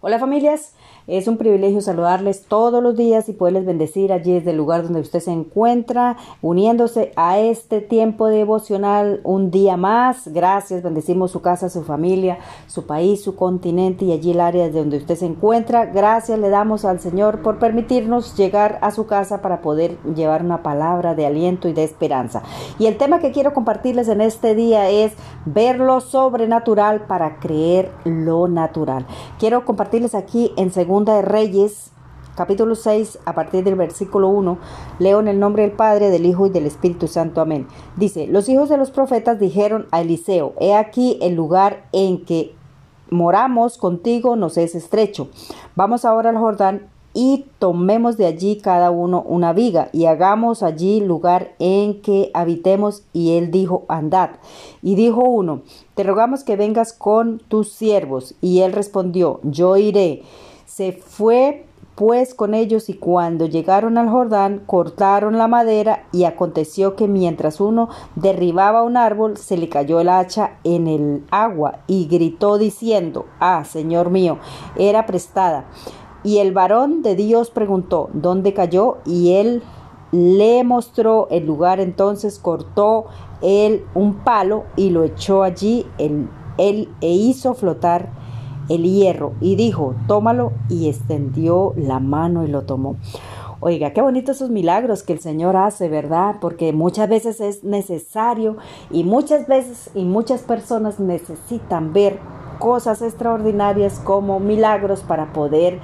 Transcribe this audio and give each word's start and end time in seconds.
Hola 0.00 0.20
familias, 0.20 0.74
es 1.08 1.26
un 1.26 1.38
privilegio 1.38 1.80
saludarles 1.80 2.44
todos 2.44 2.80
los 2.80 2.96
días 2.96 3.28
y 3.28 3.32
poderles 3.32 3.66
bendecir 3.66 4.12
allí 4.12 4.34
desde 4.34 4.52
el 4.52 4.56
lugar 4.56 4.84
donde 4.84 5.00
usted 5.00 5.18
se 5.18 5.32
encuentra, 5.32 6.16
uniéndose 6.40 7.10
a 7.16 7.40
este 7.40 7.80
tiempo 7.80 8.28
devocional 8.28 9.20
un 9.24 9.50
día 9.50 9.76
más. 9.76 10.28
Gracias, 10.28 10.84
bendecimos 10.84 11.32
su 11.32 11.40
casa, 11.40 11.68
su 11.68 11.82
familia, 11.82 12.38
su 12.68 12.86
país, 12.86 13.24
su 13.24 13.34
continente 13.34 14.04
y 14.04 14.12
allí 14.12 14.30
el 14.30 14.40
área 14.40 14.66
desde 14.66 14.78
donde 14.78 14.98
usted 14.98 15.16
se 15.16 15.26
encuentra. 15.26 15.86
Gracias 15.86 16.38
le 16.38 16.48
damos 16.48 16.84
al 16.84 17.00
Señor 17.00 17.42
por 17.42 17.58
permitirnos 17.58 18.36
llegar 18.36 18.78
a 18.82 18.92
su 18.92 19.06
casa 19.06 19.42
para 19.42 19.62
poder 19.62 19.98
llevar 20.14 20.44
una 20.44 20.62
palabra 20.62 21.16
de 21.16 21.26
aliento 21.26 21.66
y 21.66 21.72
de 21.72 21.82
esperanza. 21.82 22.44
Y 22.78 22.86
el 22.86 22.98
tema 22.98 23.18
que 23.18 23.32
quiero 23.32 23.52
compartirles 23.52 24.06
en 24.06 24.20
este 24.20 24.54
día 24.54 24.90
es 24.90 25.14
ver 25.44 25.80
lo 25.80 26.00
sobrenatural 26.00 27.06
para 27.06 27.40
creer 27.40 27.90
lo 28.04 28.46
natural. 28.46 29.04
Quiero 29.40 29.64
compartirles 29.88 30.14
aquí 30.14 30.52
en 30.58 30.70
segundo 30.70 31.14
de 31.14 31.22
Reyes, 31.22 31.92
capítulo 32.36 32.74
6, 32.74 33.20
a 33.24 33.34
partir 33.34 33.64
del 33.64 33.74
versículo 33.74 34.28
1, 34.28 34.58
leo 34.98 35.20
en 35.20 35.28
el 35.28 35.40
nombre 35.40 35.62
del 35.62 35.72
Padre, 35.72 36.10
del 36.10 36.26
Hijo 36.26 36.46
y 36.46 36.50
del 36.50 36.66
Espíritu 36.66 37.08
Santo. 37.08 37.40
Amén. 37.40 37.66
Dice, 37.96 38.26
los 38.26 38.50
hijos 38.50 38.68
de 38.68 38.76
los 38.76 38.90
profetas 38.90 39.40
dijeron 39.40 39.86
a 39.90 40.02
Eliseo, 40.02 40.52
he 40.60 40.74
aquí 40.74 41.18
el 41.22 41.36
lugar 41.36 41.86
en 41.92 42.22
que 42.26 42.54
moramos 43.08 43.78
contigo 43.78 44.36
nos 44.36 44.58
es 44.58 44.74
estrecho. 44.74 45.28
Vamos 45.74 46.04
ahora 46.04 46.28
al 46.28 46.36
Jordán 46.36 46.90
y 47.20 47.46
tomemos 47.58 48.16
de 48.16 48.26
allí 48.26 48.60
cada 48.62 48.92
uno 48.92 49.24
una 49.26 49.52
viga 49.52 49.88
y 49.90 50.04
hagamos 50.04 50.62
allí 50.62 51.00
lugar 51.00 51.50
en 51.58 52.00
que 52.00 52.30
habitemos. 52.32 53.02
Y 53.12 53.36
él 53.36 53.50
dijo, 53.50 53.84
andad. 53.88 54.30
Y 54.82 54.94
dijo 54.94 55.22
uno, 55.22 55.62
te 55.96 56.04
rogamos 56.04 56.44
que 56.44 56.54
vengas 56.54 56.92
con 56.92 57.40
tus 57.48 57.72
siervos. 57.72 58.36
Y 58.40 58.60
él 58.60 58.72
respondió, 58.72 59.40
yo 59.42 59.76
iré. 59.76 60.22
Se 60.64 60.92
fue 60.92 61.64
pues 61.96 62.34
con 62.34 62.54
ellos 62.54 62.88
y 62.88 62.94
cuando 62.94 63.46
llegaron 63.46 63.98
al 63.98 64.08
Jordán 64.08 64.62
cortaron 64.64 65.38
la 65.38 65.48
madera 65.48 66.04
y 66.12 66.22
aconteció 66.22 66.94
que 66.94 67.08
mientras 67.08 67.60
uno 67.60 67.88
derribaba 68.14 68.84
un 68.84 68.96
árbol 68.96 69.36
se 69.36 69.56
le 69.56 69.68
cayó 69.68 69.98
el 69.98 70.08
hacha 70.08 70.58
en 70.62 70.86
el 70.86 71.24
agua 71.32 71.80
y 71.88 72.06
gritó 72.06 72.58
diciendo, 72.58 73.26
ah, 73.40 73.64
Señor 73.64 74.10
mío, 74.10 74.38
era 74.76 75.04
prestada. 75.06 75.64
Y 76.24 76.38
el 76.38 76.52
varón 76.52 77.02
de 77.02 77.14
Dios 77.14 77.50
preguntó, 77.50 78.10
¿dónde 78.12 78.52
cayó? 78.52 78.98
Y 79.04 79.34
él 79.34 79.62
le 80.10 80.64
mostró 80.64 81.28
el 81.30 81.46
lugar, 81.46 81.80
entonces 81.80 82.38
cortó 82.38 83.06
él 83.42 83.84
un 83.94 84.14
palo 84.24 84.64
y 84.76 84.90
lo 84.90 85.04
echó 85.04 85.42
allí 85.42 85.86
él, 86.58 86.88
e 87.00 87.10
hizo 87.10 87.54
flotar 87.54 88.10
el 88.68 88.82
hierro 88.82 89.32
y 89.40 89.56
dijo, 89.56 89.94
tómalo 90.06 90.52
y 90.68 90.88
extendió 90.88 91.72
la 91.76 92.00
mano 92.00 92.44
y 92.44 92.48
lo 92.48 92.62
tomó. 92.62 92.96
Oiga, 93.60 93.92
qué 93.92 94.02
bonitos 94.02 94.36
esos 94.36 94.50
milagros 94.50 95.02
que 95.02 95.12
el 95.12 95.18
Señor 95.18 95.56
hace, 95.56 95.88
¿verdad? 95.88 96.36
Porque 96.40 96.72
muchas 96.72 97.08
veces 97.08 97.40
es 97.40 97.64
necesario 97.64 98.56
y 98.90 99.02
muchas 99.02 99.48
veces 99.48 99.90
y 99.94 100.04
muchas 100.04 100.42
personas 100.42 101.00
necesitan 101.00 101.92
ver 101.92 102.20
cosas 102.58 103.02
extraordinarias 103.02 104.00
como 104.00 104.40
milagros 104.40 105.00
para 105.00 105.32
poder 105.32 105.80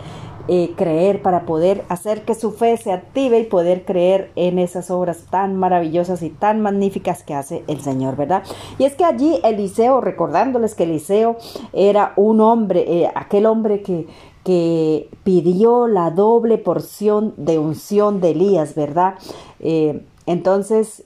eh, 0.46 0.74
creer, 0.76 1.22
para 1.22 1.46
poder 1.46 1.86
hacer 1.88 2.26
que 2.26 2.34
su 2.34 2.52
fe 2.52 2.76
se 2.76 2.92
active 2.92 3.38
y 3.38 3.44
poder 3.44 3.86
creer 3.86 4.30
en 4.36 4.58
esas 4.58 4.90
obras 4.90 5.24
tan 5.30 5.56
maravillosas 5.56 6.22
y 6.22 6.28
tan 6.28 6.60
magníficas 6.60 7.22
que 7.22 7.32
hace 7.32 7.64
el 7.66 7.80
Señor, 7.80 8.16
¿verdad? 8.16 8.42
Y 8.78 8.84
es 8.84 8.94
que 8.94 9.06
allí 9.06 9.40
Eliseo, 9.42 10.02
recordándoles 10.02 10.74
que 10.74 10.82
Eliseo 10.82 11.38
era 11.72 12.12
un 12.16 12.42
hombre, 12.42 12.84
eh, 12.86 13.10
aquel 13.14 13.46
hombre 13.46 13.80
que, 13.80 14.06
que 14.44 15.08
pidió 15.24 15.88
la 15.88 16.10
doble 16.10 16.58
porción 16.58 17.32
de 17.38 17.58
unción 17.58 18.20
de 18.20 18.32
Elías, 18.32 18.74
¿verdad? 18.74 19.14
Eh, 19.60 20.04
entonces 20.26 21.04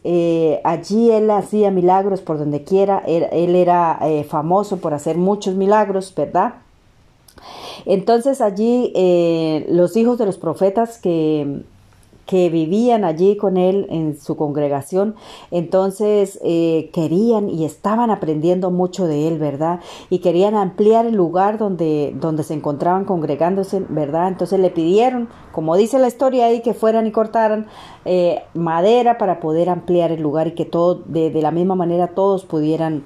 allí 0.65 1.11
él 1.11 1.31
hacía 1.31 1.71
milagros 1.71 2.21
por 2.21 2.39
donde 2.39 2.65
quiera, 2.65 3.03
él 3.07 3.57
era 3.57 3.99
famoso 4.29 4.79
por 4.79 4.95
hacer 4.95 5.17
muchos 5.17 5.55
milagros, 5.55 6.15
¿verdad? 6.17 6.55
Entonces 7.87 8.41
allí 8.41 8.93
eh, 8.95 9.67
los 9.71 9.97
hijos 9.97 10.19
de 10.19 10.27
los 10.27 10.39
profetas 10.39 10.99
que, 10.99 11.63
que 12.29 12.51
vivían 12.51 13.07
allí 13.07 13.39
con 13.39 13.57
él 13.57 13.87
en 13.89 14.21
su 14.21 14.37
congregación, 14.37 15.15
entonces 15.51 16.39
eh, 16.45 16.91
querían 16.93 17.49
y 17.49 17.65
estaban 17.65 18.11
aprendiendo 18.11 18.71
mucho 18.71 19.07
de 19.07 19.29
él, 19.29 19.39
¿verdad? 19.39 19.81
Y 20.11 20.19
querían 20.19 20.55
ampliar 20.55 21.07
el 21.07 21.15
lugar 21.15 21.57
donde, 21.57 22.15
donde 22.21 22.43
se 22.43 22.53
encontraban 22.53 23.07
congregándose, 23.07 23.83
¿verdad? 23.89 24.29
Entonces 24.29 24.61
le 24.61 24.69
pidieron, 24.69 25.31
como 25.53 25.75
dice 25.75 25.99
la 25.99 26.09
historia 26.09 26.45
ahí, 26.45 26.61
que 26.61 26.75
fueran 26.75 27.07
y 27.07 27.13
cortaran 27.13 27.67
eh, 28.05 28.43
madera 28.53 29.17
para 29.17 29.41
poder 29.41 29.71
ampliar 29.71 30.13
el 30.13 30.21
lugar 30.21 30.49
y 30.49 30.53
que 30.53 30.67
todo, 30.67 30.97
de, 31.07 31.31
de 31.31 31.41
la 31.41 31.51
misma 31.51 31.77
manera 31.77 32.09
todos 32.09 32.45
pudieran 32.45 33.05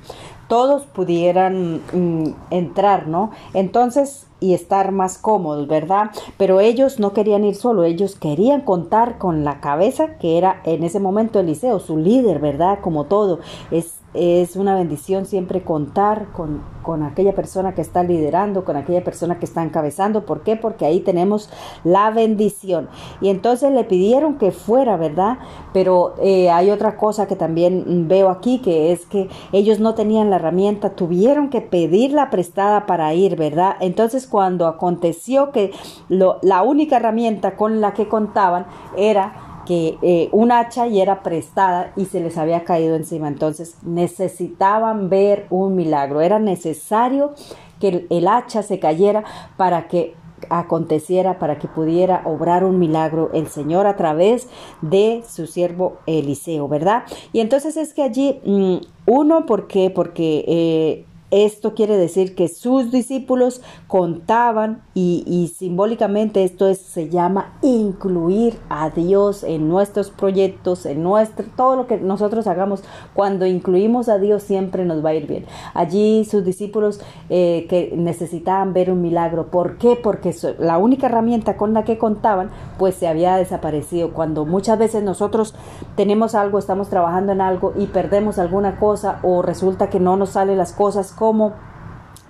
todos 0.52 0.82
pudieran 0.82 1.80
mm, 1.94 2.34
entrar, 2.50 3.08
¿no? 3.08 3.30
Entonces, 3.54 4.26
y 4.38 4.52
estar 4.52 4.92
más 4.92 5.16
cómodos, 5.16 5.66
¿verdad? 5.66 6.10
Pero 6.36 6.60
ellos 6.60 7.00
no 7.00 7.14
querían 7.14 7.42
ir 7.42 7.54
solo, 7.54 7.84
ellos 7.84 8.16
querían 8.16 8.60
contar 8.60 9.16
con 9.16 9.44
la 9.44 9.60
cabeza 9.60 10.18
que 10.18 10.36
era 10.36 10.60
en 10.64 10.84
ese 10.84 11.00
momento 11.00 11.40
Eliseo, 11.40 11.80
su 11.80 11.96
líder, 11.96 12.38
¿verdad? 12.38 12.80
Como 12.82 13.04
todo, 13.04 13.38
es 13.70 14.01
es 14.14 14.56
una 14.56 14.74
bendición 14.74 15.24
siempre 15.24 15.62
contar 15.62 16.26
con, 16.32 16.62
con, 16.82 17.02
aquella 17.02 17.34
persona 17.34 17.74
que 17.74 17.80
está 17.80 18.02
liderando, 18.02 18.64
con 18.64 18.76
aquella 18.76 19.02
persona 19.02 19.38
que 19.38 19.46
está 19.46 19.62
encabezando. 19.62 20.26
¿Por 20.26 20.42
qué? 20.42 20.56
Porque 20.56 20.84
ahí 20.84 21.00
tenemos 21.00 21.48
la 21.82 22.10
bendición. 22.10 22.88
Y 23.20 23.30
entonces 23.30 23.72
le 23.72 23.84
pidieron 23.84 24.36
que 24.36 24.52
fuera, 24.52 24.96
¿verdad? 24.96 25.38
Pero 25.72 26.14
eh, 26.20 26.50
hay 26.50 26.70
otra 26.70 26.96
cosa 26.96 27.26
que 27.26 27.36
también 27.36 28.06
veo 28.08 28.28
aquí, 28.28 28.58
que 28.58 28.92
es 28.92 29.06
que 29.06 29.30
ellos 29.52 29.80
no 29.80 29.94
tenían 29.94 30.28
la 30.28 30.36
herramienta, 30.36 30.90
tuvieron 30.90 31.48
que 31.48 31.62
pedirla 31.62 32.28
prestada 32.28 32.86
para 32.86 33.14
ir, 33.14 33.36
¿verdad? 33.36 33.76
Entonces 33.80 34.26
cuando 34.26 34.66
aconteció 34.66 35.52
que 35.52 35.72
lo, 36.08 36.38
la 36.42 36.62
única 36.62 36.96
herramienta 36.96 37.56
con 37.56 37.80
la 37.80 37.94
que 37.94 38.08
contaban 38.08 38.66
era 38.96 39.51
que 39.64 39.98
eh, 40.02 40.28
un 40.32 40.52
hacha 40.52 40.86
y 40.86 41.00
era 41.00 41.22
prestada 41.22 41.92
y 41.96 42.06
se 42.06 42.20
les 42.20 42.38
había 42.38 42.64
caído 42.64 42.96
encima. 42.96 43.28
Entonces 43.28 43.76
necesitaban 43.82 45.08
ver 45.08 45.46
un 45.50 45.76
milagro. 45.76 46.20
Era 46.20 46.38
necesario 46.38 47.34
que 47.80 48.06
el, 48.08 48.28
hacha 48.28 48.62
se 48.62 48.78
cayera 48.78 49.24
para 49.56 49.88
que 49.88 50.14
aconteciera, 50.50 51.38
para 51.38 51.58
que 51.58 51.68
pudiera 51.68 52.22
obrar 52.24 52.64
un 52.64 52.78
milagro 52.78 53.30
el 53.32 53.48
Señor 53.48 53.86
a 53.86 53.96
través 53.96 54.48
de 54.80 55.22
su 55.28 55.46
siervo 55.46 55.98
Eliseo, 56.06 56.68
¿verdad? 56.68 57.04
Y 57.32 57.40
entonces 57.40 57.76
es 57.76 57.94
que 57.94 58.02
allí, 58.02 58.40
mm, 58.44 58.76
uno, 59.06 59.46
¿por 59.46 59.68
qué? 59.68 59.90
Porque 59.90 60.44
eh, 60.48 61.04
esto 61.32 61.72
quiere 61.74 61.96
decir 61.96 62.34
que 62.34 62.46
sus 62.46 62.92
discípulos 62.92 63.62
contaban 63.86 64.82
y, 64.92 65.50
simbólicamente 65.56 66.44
esto 66.44 66.72
se 66.74 67.08
llama 67.08 67.54
incluir 67.62 68.58
a 68.68 68.90
Dios 68.90 69.42
en 69.42 69.66
nuestros 69.66 70.10
proyectos, 70.10 70.84
en 70.84 71.02
nuestro, 71.02 71.46
todo 71.56 71.74
lo 71.76 71.86
que 71.86 71.96
nosotros 71.96 72.46
hagamos. 72.46 72.84
Cuando 73.14 73.46
incluimos 73.46 74.10
a 74.10 74.18
Dios 74.18 74.42
siempre 74.42 74.84
nos 74.84 75.02
va 75.02 75.10
a 75.10 75.14
ir 75.14 75.26
bien. 75.26 75.46
Allí 75.72 76.26
sus 76.26 76.44
discípulos 76.44 77.00
eh, 77.30 77.66
que 77.70 77.94
necesitaban 77.96 78.74
ver 78.74 78.90
un 78.90 79.00
milagro. 79.00 79.46
¿Por 79.46 79.78
qué? 79.78 79.96
Porque 80.00 80.36
la 80.58 80.76
única 80.76 81.06
herramienta 81.06 81.56
con 81.56 81.72
la 81.72 81.84
que 81.84 81.96
contaban 81.96 82.50
pues 82.78 82.94
se 82.96 83.08
había 83.08 83.36
desaparecido. 83.36 84.12
Cuando 84.12 84.44
muchas 84.44 84.78
veces 84.78 85.02
nosotros 85.02 85.54
tenemos 85.96 86.34
algo, 86.34 86.58
estamos 86.58 86.90
trabajando 86.90 87.32
en 87.32 87.40
algo 87.40 87.72
y 87.78 87.86
perdemos 87.86 88.38
alguna 88.38 88.78
cosa 88.78 89.18
o 89.22 89.40
resulta 89.40 89.88
que 89.88 89.98
no 89.98 90.18
nos 90.18 90.30
salen 90.30 90.58
las 90.58 90.74
cosas 90.74 91.12
como 91.22 91.54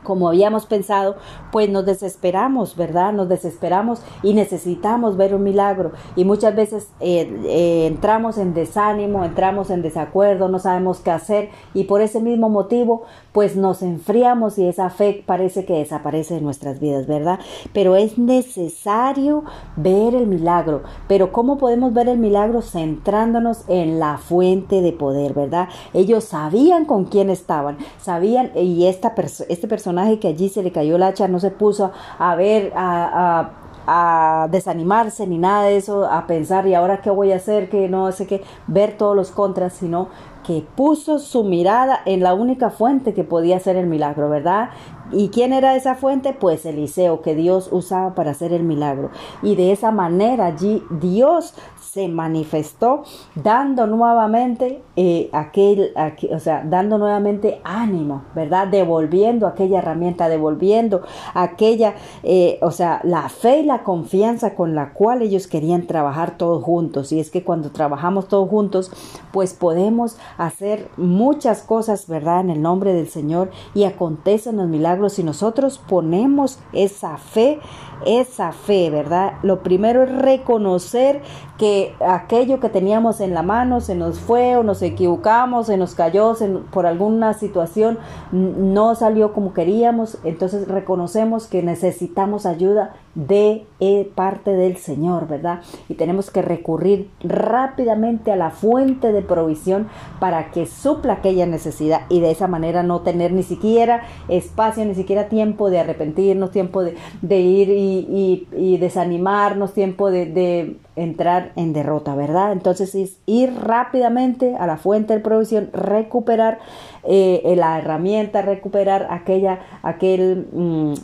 como 0.02 0.28
habíamos 0.28 0.66
pensado, 0.66 1.16
pues 1.50 1.68
nos 1.68 1.86
desesperamos, 1.86 2.76
¿verdad? 2.76 3.12
Nos 3.12 3.28
desesperamos 3.28 4.02
y 4.22 4.34
necesitamos 4.34 5.16
ver 5.16 5.34
un 5.34 5.44
milagro. 5.44 5.92
Y 6.16 6.24
muchas 6.24 6.54
veces 6.56 6.88
eh, 7.00 7.40
eh, 7.44 7.86
entramos 7.86 8.38
en 8.38 8.54
desánimo, 8.54 9.24
entramos 9.24 9.70
en 9.70 9.82
desacuerdo, 9.82 10.48
no 10.48 10.58
sabemos 10.58 11.00
qué 11.00 11.10
hacer 11.10 11.50
y 11.74 11.84
por 11.84 12.00
ese 12.00 12.20
mismo 12.20 12.48
motivo, 12.48 13.02
pues 13.32 13.56
nos 13.56 13.82
enfriamos 13.82 14.58
y 14.58 14.66
esa 14.66 14.90
fe 14.90 15.22
parece 15.24 15.64
que 15.64 15.74
desaparece 15.74 16.34
de 16.34 16.40
nuestras 16.40 16.80
vidas, 16.80 17.06
¿verdad? 17.06 17.38
Pero 17.72 17.96
es 17.96 18.18
necesario 18.18 19.44
ver 19.76 20.14
el 20.14 20.26
milagro. 20.26 20.82
Pero 21.08 21.32
¿cómo 21.32 21.58
podemos 21.58 21.92
ver 21.92 22.08
el 22.08 22.18
milagro? 22.18 22.62
Centrándonos 22.62 23.64
en 23.68 23.98
la 23.98 24.18
fuente 24.18 24.82
de 24.82 24.92
poder, 24.92 25.34
¿verdad? 25.34 25.68
Ellos 25.94 26.24
sabían 26.24 26.84
con 26.84 27.04
quién 27.04 27.30
estaban, 27.30 27.78
sabían, 27.98 28.50
y 28.56 28.86
esta 28.86 29.14
este 29.48 29.68
personaje 29.68 29.91
que 30.20 30.28
allí 30.28 30.48
se 30.48 30.62
le 30.62 30.72
cayó 30.72 30.96
el 30.96 31.02
hacha 31.02 31.28
no 31.28 31.40
se 31.40 31.50
puso 31.50 31.92
a 32.18 32.34
ver, 32.34 32.72
a, 32.74 33.50
a, 33.86 34.48
desanimarse 34.50 35.26
ni 35.26 35.38
nada 35.38 35.64
de 35.64 35.76
eso, 35.76 36.04
a 36.04 36.26
pensar 36.26 36.66
y 36.66 36.74
ahora 36.74 37.00
qué 37.02 37.10
voy 37.10 37.32
a 37.32 37.36
hacer, 37.36 37.68
que 37.68 37.88
no 37.88 38.10
sé 38.12 38.26
qué, 38.26 38.42
ver 38.66 38.96
todos 38.96 39.16
los 39.16 39.30
contras, 39.30 39.72
sino 39.72 40.08
que 40.44 40.64
puso 40.74 41.18
su 41.18 41.44
mirada 41.44 42.00
en 42.04 42.22
la 42.22 42.34
única 42.34 42.70
fuente 42.70 43.14
que 43.14 43.24
podía 43.24 43.56
hacer 43.56 43.76
el 43.76 43.86
milagro, 43.86 44.28
¿verdad? 44.28 44.70
¿Y 45.12 45.28
quién 45.28 45.52
era 45.52 45.76
esa 45.76 45.94
fuente? 45.94 46.32
Pues 46.32 46.64
Eliseo, 46.64 47.20
que 47.22 47.34
Dios 47.34 47.68
usaba 47.70 48.14
para 48.14 48.30
hacer 48.30 48.52
el 48.52 48.62
milagro. 48.62 49.10
Y 49.42 49.56
de 49.56 49.72
esa 49.72 49.90
manera 49.90 50.46
allí 50.46 50.82
Dios 50.90 51.54
se 51.92 52.08
manifestó 52.08 53.02
dando 53.34 53.86
nuevamente 53.86 54.82
eh, 54.96 55.28
aquel, 55.34 55.92
o 56.30 56.38
sea, 56.38 56.64
dando 56.64 56.96
nuevamente 56.96 57.60
ánimo, 57.64 58.22
¿verdad? 58.34 58.68
Devolviendo 58.68 59.46
aquella 59.46 59.80
herramienta, 59.80 60.30
devolviendo 60.30 61.02
aquella, 61.34 61.94
eh, 62.22 62.58
o 62.62 62.70
sea, 62.70 63.02
la 63.04 63.28
fe 63.28 63.58
y 63.58 63.64
la 63.64 63.82
confianza 63.82 64.54
con 64.54 64.74
la 64.74 64.94
cual 64.94 65.20
ellos 65.20 65.46
querían 65.46 65.86
trabajar 65.86 66.38
todos 66.38 66.64
juntos. 66.64 67.12
Y 67.12 67.20
es 67.20 67.30
que 67.30 67.44
cuando 67.44 67.72
trabajamos 67.72 68.26
todos 68.26 68.48
juntos, 68.48 68.90
pues 69.30 69.52
podemos 69.52 70.16
hacer 70.38 70.88
muchas 70.96 71.62
cosas, 71.62 72.06
¿verdad? 72.06 72.40
En 72.40 72.48
el 72.48 72.62
nombre 72.62 72.94
del 72.94 73.08
Señor 73.08 73.50
y 73.74 73.84
acontecen 73.84 74.56
los 74.56 74.68
milagros 74.68 75.12
si 75.14 75.24
nosotros 75.24 75.78
ponemos 75.86 76.58
esa 76.72 77.18
fe, 77.18 77.60
esa 78.06 78.52
fe, 78.52 78.88
¿verdad? 78.88 79.34
Lo 79.42 79.62
primero 79.62 80.04
es 80.04 80.10
reconocer 80.10 81.20
que 81.58 81.81
aquello 82.06 82.60
que 82.60 82.68
teníamos 82.68 83.20
en 83.20 83.34
la 83.34 83.42
mano 83.42 83.80
se 83.80 83.94
nos 83.94 84.18
fue 84.18 84.56
o 84.56 84.62
nos 84.62 84.82
equivocamos, 84.82 85.66
se 85.66 85.76
nos 85.76 85.94
cayó 85.94 86.34
por 86.70 86.86
alguna 86.86 87.34
situación, 87.34 87.98
no 88.30 88.94
salió 88.94 89.32
como 89.32 89.54
queríamos, 89.54 90.18
entonces 90.24 90.68
reconocemos 90.68 91.46
que 91.46 91.62
necesitamos 91.62 92.46
ayuda 92.46 92.94
de 93.14 93.66
eh, 93.80 94.10
parte 94.14 94.52
del 94.52 94.78
Señor, 94.78 95.28
¿verdad? 95.28 95.60
Y 95.88 95.94
tenemos 95.94 96.30
que 96.30 96.40
recurrir 96.40 97.10
rápidamente 97.22 98.32
a 98.32 98.36
la 98.36 98.50
fuente 98.50 99.12
de 99.12 99.20
provisión 99.20 99.88
para 100.18 100.50
que 100.50 100.64
supla 100.66 101.14
aquella 101.14 101.44
necesidad 101.46 102.02
y 102.08 102.20
de 102.20 102.30
esa 102.30 102.48
manera 102.48 102.82
no 102.82 103.00
tener 103.00 103.32
ni 103.32 103.42
siquiera 103.42 104.02
espacio, 104.28 104.84
ni 104.84 104.94
siquiera 104.94 105.28
tiempo 105.28 105.68
de 105.68 105.80
arrepentirnos, 105.80 106.52
tiempo 106.52 106.82
de, 106.82 107.40
ir 107.40 107.68
y, 107.70 108.76
desanimarnos, 108.78 109.74
tiempo 109.74 110.10
de, 110.10 110.76
entrar 110.96 111.52
en 111.56 111.72
derrota, 111.72 112.14
¿verdad? 112.14 112.52
Entonces 112.52 112.94
es 112.94 113.18
ir 113.26 113.52
rápidamente 113.54 114.56
a 114.56 114.66
la 114.66 114.76
fuente 114.76 115.14
de 115.14 115.20
provisión, 115.20 115.70
recuperar 115.72 116.58
eh, 117.04 117.54
la 117.56 117.78
herramienta, 117.78 118.42
recuperar 118.42 119.08
aquella, 119.10 119.60
aquel... 119.82 120.48
Mm, 120.52 120.94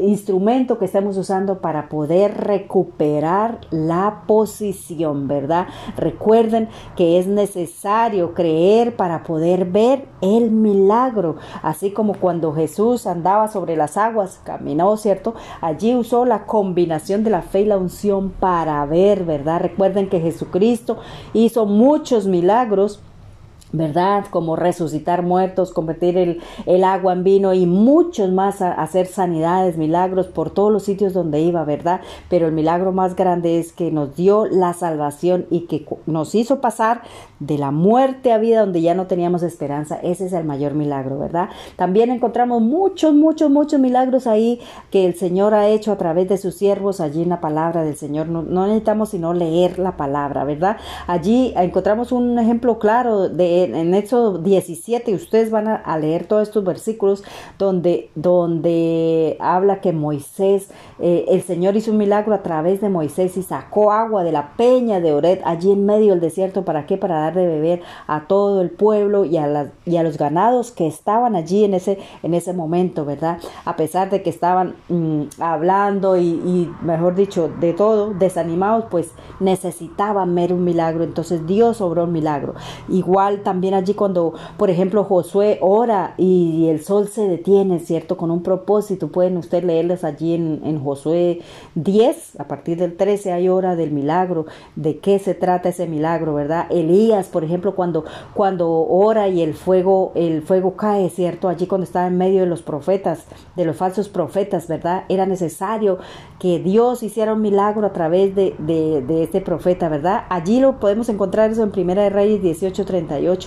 instrumento 0.00 0.78
que 0.78 0.84
estamos 0.84 1.16
usando 1.16 1.60
para 1.60 1.88
poder 1.88 2.34
recuperar 2.34 3.60
la 3.70 4.22
posición, 4.26 5.28
¿verdad? 5.28 5.66
Recuerden 5.96 6.68
que 6.96 7.18
es 7.18 7.26
necesario 7.26 8.34
creer 8.34 8.96
para 8.96 9.22
poder 9.22 9.64
ver 9.66 10.06
el 10.20 10.50
milagro, 10.50 11.36
así 11.62 11.90
como 11.90 12.14
cuando 12.14 12.52
Jesús 12.52 13.06
andaba 13.06 13.48
sobre 13.48 13.76
las 13.76 13.96
aguas, 13.96 14.40
caminó, 14.44 14.96
¿cierto? 14.96 15.34
Allí 15.60 15.94
usó 15.94 16.24
la 16.24 16.46
combinación 16.46 17.24
de 17.24 17.30
la 17.30 17.42
fe 17.42 17.62
y 17.62 17.66
la 17.66 17.78
unción 17.78 18.30
para 18.30 18.84
ver, 18.86 19.24
¿verdad? 19.24 19.60
Recuerden 19.60 20.08
que 20.08 20.20
Jesucristo 20.20 20.98
hizo 21.32 21.66
muchos 21.66 22.26
milagros 22.26 23.00
¿verdad? 23.72 24.26
Como 24.30 24.56
resucitar 24.56 25.22
muertos, 25.22 25.72
convertir 25.72 26.40
el, 26.66 26.84
agua 26.84 27.12
en 27.12 27.24
vino 27.24 27.54
y 27.54 27.66
muchos 27.66 28.30
más 28.30 28.60
a, 28.60 28.72
hacer 28.72 29.06
sanidades, 29.06 29.76
milagros 29.76 30.26
por 30.26 30.50
todos 30.50 30.72
los 30.72 30.82
sitios 30.82 31.12
donde 31.14 31.40
iba, 31.40 31.64
¿verdad? 31.64 32.00
Pero 32.28 32.46
el 32.46 32.52
milagro 32.52 32.92
más 32.92 33.16
grande 33.16 33.58
es 33.58 33.72
que 33.72 33.90
nos 33.90 34.16
dio 34.16 34.46
la 34.46 34.72
salvación 34.74 35.46
y 35.50 35.62
que 35.62 35.86
nos 36.06 36.34
hizo 36.34 36.60
pasar 36.60 37.02
de 37.40 37.58
la 37.58 37.70
muerte 37.70 38.32
a 38.32 38.38
vida 38.38 38.60
donde 38.60 38.82
ya 38.82 38.94
no 38.94 39.06
teníamos 39.06 39.42
esperanza. 39.42 39.96
Ese 40.02 40.26
es 40.26 40.32
el 40.32 40.44
mayor 40.44 40.74
milagro, 40.74 41.18
¿verdad? 41.18 41.48
También 41.76 42.10
encontramos 42.10 42.62
muchos, 42.62 43.14
muchos, 43.14 43.50
muchos 43.50 43.80
milagros 43.80 44.26
ahí 44.26 44.60
que 44.90 45.06
el 45.06 45.14
Señor 45.14 45.54
ha 45.54 45.68
hecho 45.68 45.92
a 45.92 45.98
través 45.98 46.28
de 46.28 46.36
sus 46.36 46.54
siervos 46.54 47.00
allí 47.00 47.22
en 47.22 47.30
la 47.30 47.40
palabra 47.40 47.82
del 47.82 47.96
Señor. 47.96 48.28
No, 48.28 48.42
no 48.42 48.66
necesitamos 48.66 49.10
sino 49.10 49.32
leer 49.32 49.78
la 49.78 49.96
palabra, 49.96 50.44
¿verdad? 50.44 50.76
Allí 51.06 51.52
encontramos 51.56 52.12
un 52.12 52.38
ejemplo 52.38 52.78
claro 52.78 53.28
de 53.28 53.61
en 53.64 53.94
Éxodo 53.94 54.38
17, 54.38 55.14
ustedes 55.14 55.50
van 55.50 55.68
a, 55.68 55.98
leer 55.98 56.26
todos 56.26 56.48
estos 56.48 56.64
versículos 56.64 57.22
donde, 57.58 58.10
donde 58.14 59.36
habla 59.40 59.80
que 59.80 59.92
Moisés, 59.92 60.70
eh, 60.98 61.26
el 61.28 61.42
Señor 61.42 61.76
hizo 61.76 61.90
un 61.90 61.98
milagro 61.98 62.34
a 62.34 62.42
través 62.42 62.80
de 62.80 62.88
Moisés 62.88 63.36
y 63.36 63.42
sacó 63.42 63.92
agua 63.92 64.24
de 64.24 64.32
la 64.32 64.56
peña 64.56 65.00
de 65.00 65.12
Oret 65.12 65.40
allí 65.44 65.72
en 65.72 65.86
medio 65.86 66.10
del 66.10 66.20
desierto. 66.20 66.64
¿Para 66.64 66.86
qué? 66.86 66.96
Para 66.96 67.20
dar 67.20 67.34
de 67.34 67.46
beber 67.46 67.82
a 68.06 68.26
todo 68.26 68.60
el 68.62 68.70
pueblo 68.70 69.24
y 69.24 69.36
a, 69.36 69.46
las, 69.46 69.68
y 69.84 69.96
a 69.96 70.02
los 70.02 70.18
ganados 70.18 70.72
que 70.72 70.86
estaban 70.86 71.36
allí 71.36 71.64
en 71.64 71.74
ese, 71.74 71.98
en 72.22 72.34
ese 72.34 72.52
momento, 72.52 73.04
¿verdad? 73.04 73.38
A 73.64 73.76
pesar 73.76 74.10
de 74.10 74.22
que 74.22 74.30
estaban 74.30 74.74
mm, 74.88 75.22
hablando 75.40 76.16
y, 76.16 76.26
y, 76.26 76.70
mejor 76.82 77.14
dicho, 77.14 77.50
de 77.60 77.72
todo, 77.72 78.14
desanimados, 78.14 78.86
pues 78.90 79.12
necesitaban 79.40 80.34
ver 80.34 80.52
un 80.52 80.64
milagro. 80.64 81.04
Entonces 81.04 81.46
Dios 81.46 81.80
obró 81.80 82.04
un 82.04 82.12
milagro. 82.12 82.54
Igual 82.88 83.42
también 83.42 83.51
allí 83.74 83.94
cuando, 83.94 84.34
por 84.56 84.70
ejemplo, 84.70 85.04
Josué 85.04 85.58
ora 85.60 86.14
y 86.16 86.68
el 86.68 86.82
sol 86.82 87.08
se 87.08 87.28
detiene, 87.28 87.78
¿cierto? 87.80 88.16
Con 88.16 88.30
un 88.30 88.42
propósito. 88.42 89.08
Pueden 89.08 89.36
ustedes 89.36 89.64
leerles 89.64 90.04
allí 90.04 90.34
en, 90.34 90.82
Josué 90.82 91.40
10, 91.74 92.40
a 92.40 92.48
partir 92.48 92.78
del 92.78 92.96
13 92.96 93.32
hay 93.32 93.48
hora 93.48 93.76
del 93.76 93.90
milagro, 93.90 94.46
de 94.74 94.98
qué 94.98 95.18
se 95.18 95.34
trata 95.34 95.68
ese 95.68 95.86
milagro, 95.86 96.34
¿verdad? 96.34 96.66
Elías, 96.70 97.26
por 97.26 97.44
ejemplo, 97.44 97.74
cuando, 97.74 98.04
cuando 98.34 98.70
ora 98.70 99.28
y 99.28 99.42
el 99.42 99.54
fuego, 99.54 100.12
el 100.14 100.42
fuego 100.42 100.76
cae, 100.76 101.10
¿cierto? 101.10 101.48
Allí 101.48 101.66
cuando 101.66 101.84
estaba 101.84 102.06
en 102.06 102.18
medio 102.18 102.40
de 102.40 102.46
los 102.46 102.62
profetas, 102.62 103.26
de 103.54 103.64
los 103.64 103.76
falsos 103.76 104.08
profetas, 104.08 104.66
¿verdad? 104.66 105.04
Era 105.08 105.26
necesario 105.26 105.98
que 106.38 106.58
Dios 106.58 107.02
hiciera 107.02 107.34
un 107.34 107.42
milagro 107.42 107.86
a 107.86 107.92
través 107.92 108.34
de, 108.34 108.54
de, 108.58 109.02
de 109.02 109.22
este 109.22 109.40
profeta, 109.40 109.88
¿verdad? 109.88 110.24
Allí 110.28 110.58
lo 110.60 110.80
podemos 110.80 111.08
encontrar 111.08 111.50
eso 111.50 111.62
en 111.62 111.70
Primera 111.70 112.02
de 112.02 112.10
Reyes 112.10 112.42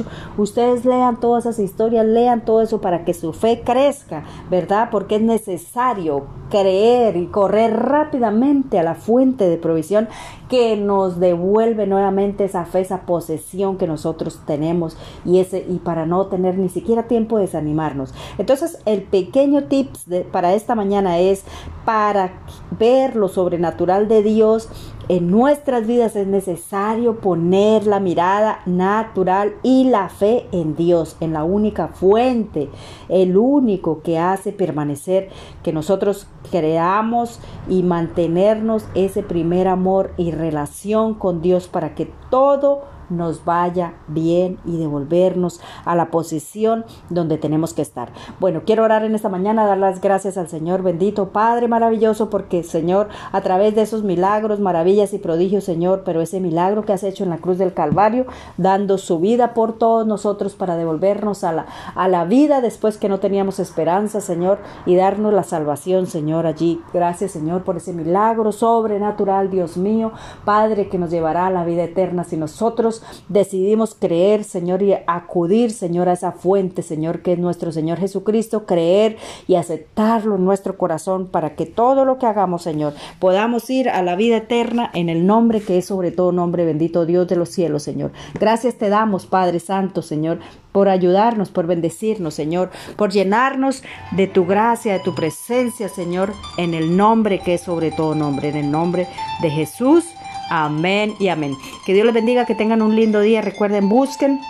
18:38 0.04 0.06
Ustedes 0.38 0.86
lean 0.86 1.20
todas 1.20 1.46
esas 1.46 1.60
historias, 1.60 2.06
lean 2.06 2.46
todo 2.46 2.62
eso 2.62 2.82
para 2.82 3.06
que 3.06 3.14
su 3.14 3.34
fe 3.34 3.62
crezca, 3.66 4.24
¿verdad? 4.50 4.90
Porque 4.92 5.16
es 5.16 5.22
necesario 5.22 6.26
creer 6.50 7.18
y 7.18 7.28
correr 7.28 7.76
rápidamente 7.76 8.80
a 8.80 8.84
la 8.84 8.96
fuente 8.96 9.50
de 9.50 9.58
provisión 9.58 10.08
que 10.50 10.78
nos 10.78 11.20
devuelve 11.20 11.88
nuevamente 11.88 12.46
esa 12.46 12.66
fe, 12.66 12.82
esa 12.82 13.02
posesión 13.02 13.78
que 13.78 13.88
nosotros 13.88 14.42
tenemos 14.46 14.96
y 15.26 15.40
ese 15.40 15.66
y 15.68 15.80
para 15.80 16.06
no 16.06 16.28
tener 16.28 16.58
ni 16.58 16.70
siquiera 16.70 17.08
tiempo 17.08 17.38
de 17.38 17.44
desanimarnos. 17.46 18.14
Entonces, 18.38 18.80
el 18.86 19.02
pequeño 19.02 19.64
tips 19.64 20.06
para 20.32 20.54
esta 20.54 20.76
mañana 20.76 21.18
es 21.18 21.44
para 21.84 22.34
ver 22.78 23.16
lo 23.16 23.28
sobrenatural 23.28 24.08
de 24.08 24.22
Dios 24.24 24.70
en 25.08 25.30
nuestras 25.30 25.86
vidas 25.86 26.16
es 26.16 26.28
necesario 26.28 27.20
poner 27.20 27.86
la 27.86 28.00
mirada 28.00 28.62
natural 28.66 29.56
y 29.62 29.86
la 29.86 30.10
fe 30.10 30.48
en 30.52 30.76
Dios, 30.76 31.18
en 31.20 31.34
la 31.34 31.44
única 31.44 31.90
fuente, 31.90 32.70
el 33.10 33.38
único 33.38 34.02
que 34.02 34.18
hace 34.18 34.52
permanecer 34.52 35.30
que 35.64 35.74
nosotros 35.74 36.28
creamos 36.50 37.40
y 37.70 37.84
mantenernos 37.84 38.86
ese 38.96 39.22
primer 39.22 39.68
amor 39.68 40.12
y 40.18 40.32
relación 40.32 41.14
con 41.14 41.42
Dios 41.42 41.68
para 41.68 41.96
que 41.96 42.12
todo 42.30 42.95
nos 43.10 43.46
vaya 43.46 43.94
bien 44.08 44.58
y 44.66 44.78
devolvernos 44.78 45.62
a 45.86 45.96
la 45.96 46.12
posición 46.12 46.86
donde 47.10 47.38
tenemos 47.38 47.74
que 47.74 47.82
estar. 47.82 48.12
Bueno, 48.40 48.62
quiero 48.66 48.84
orar 48.84 49.04
en 49.04 49.16
esta 49.16 49.30
mañana, 49.30 49.66
dar 49.66 49.78
las 49.78 50.02
gracias 50.02 50.38
al 50.38 50.48
Señor 50.48 50.84
bendito, 50.84 51.30
Padre 51.30 51.68
maravilloso, 51.68 52.30
porque 52.30 52.64
Señor, 52.64 53.10
a 53.32 53.42
través 53.42 53.76
de 53.76 53.82
esos 53.82 54.04
milagros, 54.04 54.60
maravillas 54.60 55.14
y 55.14 55.18
prodigios, 55.18 55.64
Señor, 55.64 56.04
pero 56.06 56.22
ese 56.22 56.40
milagro 56.40 56.84
que 56.84 56.94
has 56.94 57.04
hecho 57.04 57.24
en 57.24 57.30
la 57.30 57.38
cruz 57.38 57.58
del 57.58 57.74
Calvario, 57.74 58.26
dando 58.58 58.98
su 58.98 59.20
vida 59.20 59.54
por 59.54 59.78
todos 59.78 60.06
nosotros 60.08 60.56
para 60.56 60.76
devolvernos 60.76 61.44
a 61.44 61.52
la, 61.52 61.66
a 61.96 62.08
la 62.08 62.26
vida 62.26 62.62
después 62.62 62.98
que 62.98 63.10
no 63.10 63.20
teníamos 63.20 63.60
esperanza, 63.60 64.22
Señor, 64.22 64.60
y 64.86 64.96
darnos 64.96 65.34
la 65.34 65.44
salvación, 65.44 66.08
Señor, 66.08 66.46
allí. 66.46 66.82
Gracias, 66.94 67.32
Señor, 67.32 67.64
por 67.64 67.78
ese 67.78 67.94
milagro 67.94 68.52
sobrenatural, 68.52 69.50
Dios 69.50 69.78
mío, 69.78 70.12
Padre, 70.44 70.90
que 70.90 70.98
nos 70.98 71.12
llevará 71.12 71.48
a 71.48 71.52
la 71.52 71.64
vida 71.64 71.84
eterna 71.84 72.24
si 72.24 72.38
nosotros 72.38 72.95
decidimos 73.30 73.96
creer, 73.96 74.44
Señor, 74.44 74.82
y 74.82 74.94
acudir, 75.08 75.72
Señor, 75.72 76.10
a 76.10 76.14
esa 76.14 76.32
fuente, 76.32 76.82
Señor, 76.82 77.22
que 77.22 77.34
es 77.34 77.40
nuestro 77.40 77.72
Señor 77.72 78.00
Jesucristo, 78.00 78.66
creer 78.66 79.18
y 79.48 79.56
aceptarlo 79.56 80.36
en 80.36 80.46
nuestro 80.46 80.78
corazón 80.78 81.28
para 81.28 81.56
que 81.56 81.66
todo 81.66 82.06
lo 82.06 82.18
que 82.18 82.26
hagamos, 82.26 82.64
Señor, 82.64 82.94
podamos 83.20 83.70
ir 83.70 83.90
a 83.90 84.02
la 84.02 84.16
vida 84.16 84.38
eterna 84.38 84.92
en 84.94 85.10
el 85.10 85.26
nombre 85.26 85.62
que 85.62 85.78
es 85.78 85.86
sobre 85.86 86.12
todo 86.12 86.32
nombre 86.32 86.66
bendito 86.66 87.06
Dios 87.06 87.28
de 87.28 87.36
los 87.36 87.50
cielos, 87.50 87.84
Señor. 87.84 88.12
Gracias 88.40 88.76
te 88.76 88.90
damos, 88.90 89.26
Padre 89.26 89.60
Santo, 89.60 90.02
Señor, 90.02 90.40
por 90.72 90.90
ayudarnos, 90.90 91.52
por 91.52 91.68
bendecirnos, 91.68 92.34
Señor, 92.34 92.70
por 92.98 93.12
llenarnos 93.12 93.82
de 94.12 94.28
tu 94.28 94.46
gracia, 94.46 94.94
de 94.94 95.00
tu 95.00 95.16
presencia, 95.16 95.88
Señor, 95.88 96.34
en 96.58 96.74
el 96.74 96.98
nombre 96.98 97.40
que 97.40 97.54
es 97.54 97.62
sobre 97.62 97.92
todo 97.92 98.14
nombre, 98.14 98.50
en 98.50 98.58
el 98.58 98.72
nombre 98.72 99.08
de 99.42 99.50
Jesús. 99.50 100.06
Amén 100.50 101.16
y 101.20 101.28
amén. 101.30 101.56
Que 101.86 101.94
Dios 101.94 102.06
les 102.06 102.14
bendiga, 102.14 102.46
que 102.46 102.56
tengan 102.56 102.82
un 102.82 102.96
lindo 102.96 103.22
día. 103.22 103.42
Recuerden, 103.42 103.90
busquen 103.90 104.42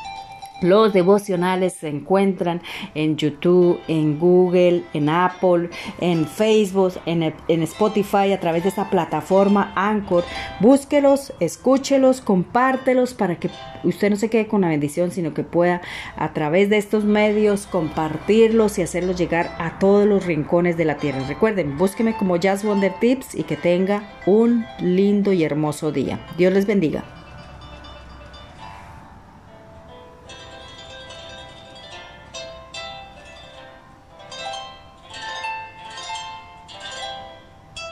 Los 0.61 0.93
devocionales 0.93 1.73
se 1.73 1.89
encuentran 1.89 2.61
en 2.93 3.17
YouTube, 3.17 3.79
en 3.87 4.17
Google, 4.19 4.83
en 4.93 5.09
Apple, 5.09 5.69
en 5.99 6.25
Facebook, 6.25 6.93
en, 7.05 7.23
Spotify, 7.63 8.31
a 8.31 8.39
través 8.39 8.63
de 8.63 8.69
esta 8.69 8.89
plataforma 8.89 9.73
Anchor. 9.75 10.23
Búsquelos, 10.61 11.33
escúchelos, 11.39 12.21
compártelos 12.21 13.13
para 13.13 13.35
que 13.35 13.49
usted 13.83 14.09
no 14.09 14.15
se 14.15 14.29
quede 14.29 14.47
con 14.47 14.61
la 14.61 14.69
bendición, 14.69 15.11
sino 15.11 15.33
que 15.33 15.43
pueda 15.43 15.81
a 16.15 16.33
través 16.33 16.69
de 16.69 16.77
estos 16.77 17.03
medios 17.03 17.67
compartirlos 17.67 18.79
y 18.79 18.81
hacerlos 18.81 19.17
llegar 19.17 19.55
a 19.59 19.77
todos 19.77 20.07
los 20.07 20.25
rincones 20.25 20.77
de 20.77 20.85
la 20.85 20.97
tierra. 20.97 21.19
Recuerden, 21.27 21.77
búsqueme 21.77 22.15
como 22.15 22.37
Jazz 22.37 22.63
Wonder 22.63 22.93
Tips 22.99 23.35
y 23.35 23.43
que 23.43 23.57
tenga 23.57 24.03
un 24.25 24.65
lindo 24.79 25.33
y 25.33 25.43
hermoso 25.43 25.91
día. 25.91 26.19
Dios 26.37 26.53
les 26.53 26.65
bendiga. 26.65 27.03